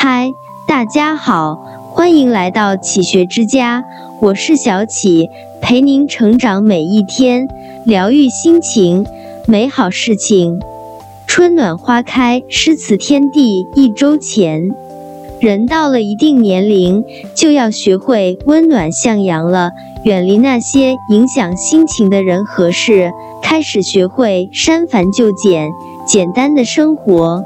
[0.00, 0.32] 嗨，
[0.68, 1.56] 大家好，
[1.90, 3.82] 欢迎来到启学之家，
[4.20, 5.28] 我是小启，
[5.60, 7.48] 陪您成长每一天，
[7.84, 9.04] 疗愈心情，
[9.48, 10.60] 美好事情。
[11.26, 14.70] 春暖花开，诗词天地一周前。
[15.40, 17.04] 人到了一定年龄，
[17.34, 19.72] 就要学会温暖向阳了，
[20.04, 23.10] 远离那些影响心情的人和事，
[23.42, 25.68] 开始学会删繁就简，
[26.06, 27.42] 简单的生活。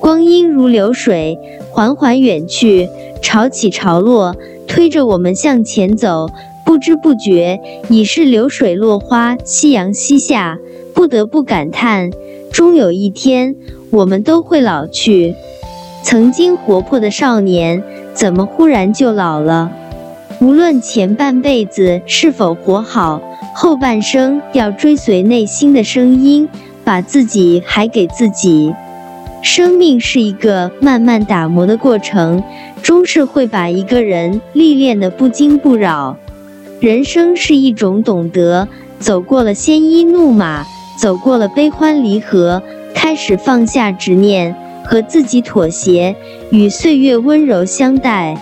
[0.00, 1.38] 光阴如流水，
[1.70, 2.88] 缓缓远去，
[3.20, 4.34] 潮起潮落，
[4.66, 6.28] 推着我们向前走。
[6.64, 10.58] 不知不觉，已是流水落花，夕阳西下。
[10.94, 12.10] 不得不感叹，
[12.52, 13.54] 终有一天，
[13.90, 15.34] 我们都会老去。
[16.02, 19.70] 曾经活泼的少年，怎么忽然就老了？
[20.40, 23.20] 无论前半辈子是否活好，
[23.54, 26.48] 后半生要追随内心的声音，
[26.84, 28.74] 把自己还给自己。
[29.42, 32.42] 生命是一个慢慢打磨的过程，
[32.82, 36.16] 终是会把一个人历练的不惊不扰。
[36.80, 40.64] 人生是一种懂得，走过了鲜衣怒马，
[40.96, 42.62] 走过了悲欢离合，
[42.94, 46.14] 开始放下执念，和自己妥协，
[46.50, 48.36] 与岁月温柔相待。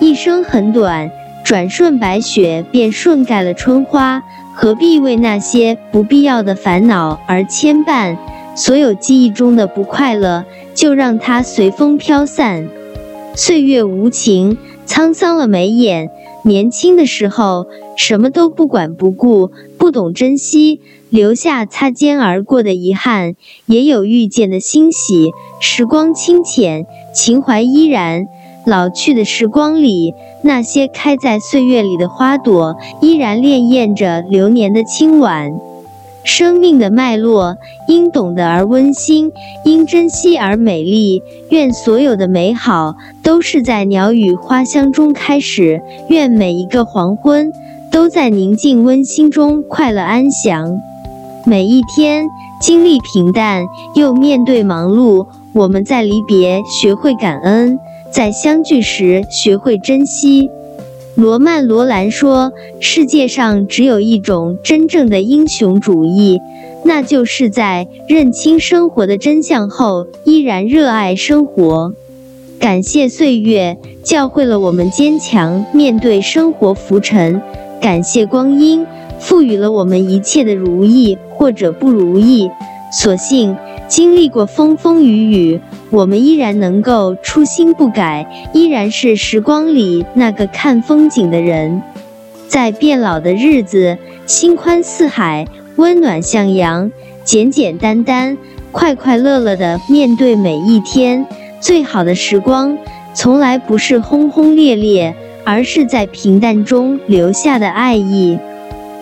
[0.00, 1.10] 一生很短，
[1.44, 8.16] 转瞬白雪便顺盖了春花，何必为那些不必要的烦恼而牵绊？
[8.54, 12.68] 所有记忆中的不快乐，就让它随风飘散。
[13.34, 16.10] 岁月无情，沧桑了眉眼。
[16.44, 17.66] 年轻的时候，
[17.96, 23.34] 什么都不管不顾，不懂珍惜，留下擦肩而过的遗憾，
[23.66, 25.30] 也有遇见的欣喜。
[25.58, 28.26] 时光清浅，情怀依然。
[28.66, 35.52] 老去的时光里，那些开在岁月里的花朵，依然潋滟着流年的清婉。
[36.24, 39.30] 生命的脉络，因懂得而温馨，
[39.64, 41.22] 因珍惜而美丽。
[41.50, 45.80] 愿所有的美好都是在鸟语花香中开始。
[46.08, 47.52] 愿每一个黄昏
[47.92, 50.78] 都在宁静温馨中快乐安详。
[51.44, 52.26] 每一天
[52.58, 55.26] 经历平淡，又面对忙碌。
[55.52, 57.78] 我们在离别学会感恩，
[58.10, 60.50] 在相聚时学会珍惜。
[61.16, 66.40] 罗曼·罗兰说：“世界上只有一种真正的英雄主义，
[66.84, 71.94] 那就是在认清生活的真相后，依然热爱生活。
[72.58, 77.40] 感谢岁月教会了我们坚强面对生活浮沉，
[77.80, 78.84] 感谢光阴
[79.20, 82.50] 赋予了我们一切的如意或者不如意。
[82.92, 85.60] 所幸。”经历过风风雨雨，
[85.94, 91.80] 我们依然能够初心不改，依然是时光里那个看风景的人。
[92.48, 93.96] 在变老的日子，
[94.26, 95.46] 心宽似海，
[95.76, 96.90] 温暖向阳，
[97.22, 98.36] 简简单单，
[98.72, 101.24] 快快乐乐的面对每一天。
[101.60, 102.76] 最好的时光，
[103.14, 108.36] 从来不是轰轰烈烈，而是在平淡中留下的爱意。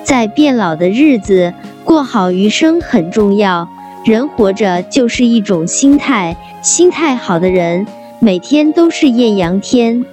[0.05, 1.55] 在变老的日子，
[1.85, 3.67] 过好余生很重要。
[4.05, 7.87] 人活着就是一种心态，心态好的人
[8.19, 10.05] 每天都是艳阳天。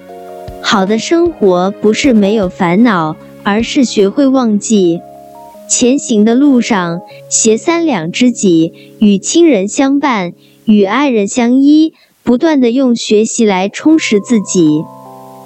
[0.62, 5.00] 好的生活不是没有烦恼，而是学会忘记。
[5.68, 10.34] 前行的路上，携三两知己，与亲人相伴，
[10.64, 14.84] 与爱人相依，不断的用学习来充实自己。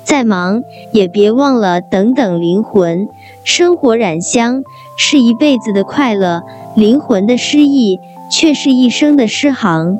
[0.04, 0.62] 再忙
[0.92, 3.08] 也别忘了等等灵魂。
[3.42, 4.64] 生活染香
[4.98, 6.42] 是一辈子的快乐，
[6.76, 7.98] 灵魂的诗意。
[8.30, 9.98] 却是一生的诗行。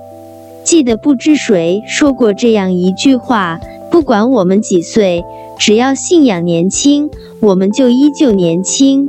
[0.65, 5.23] 记得不知谁说过这样一句话：不管我们几岁，
[5.59, 9.09] 只要信仰年轻，我们就依旧年轻。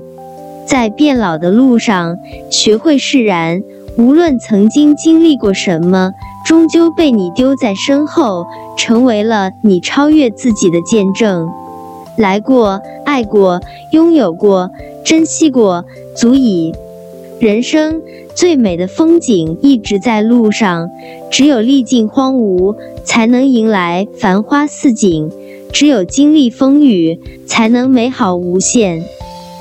[0.65, 2.17] 在变老的路上，
[2.49, 3.61] 学会释然。
[3.97, 6.11] 无论曾经经历过什么，
[6.45, 8.45] 终究被你丢在身后，
[8.77, 11.47] 成为了你超越自己的见证。
[12.17, 13.61] 来过，爱过，
[13.91, 14.69] 拥有过，
[15.05, 15.85] 珍惜过，
[16.17, 16.73] 足以。
[17.39, 18.01] 人生。
[18.33, 20.89] 最美的风景一直在路上，
[21.31, 25.29] 只有历尽荒芜，才能迎来繁花似锦；
[25.71, 27.17] 只有经历风雨，
[27.47, 29.01] 才能美好无限。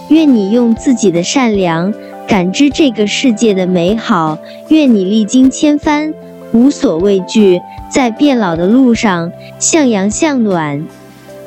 [0.08, 1.94] 愿你用自己的善良
[2.26, 4.38] 感知这个世界的美好，
[4.70, 6.12] 愿你历经千帆，
[6.52, 9.30] 无所畏惧，在变老的路上
[9.60, 10.84] 向阳向暖。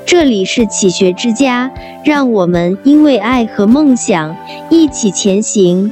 [0.06, 1.70] 这里是启学之家，
[2.06, 4.34] 让我们因为爱和梦想
[4.70, 5.92] 一起前行。